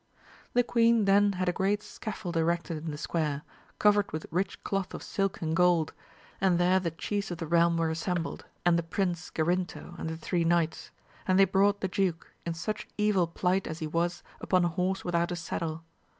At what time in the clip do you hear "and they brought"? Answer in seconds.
11.27-11.81